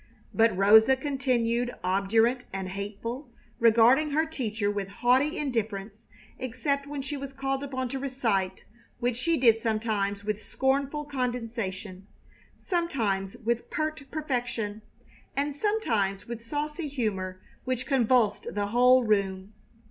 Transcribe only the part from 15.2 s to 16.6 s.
and sometimes with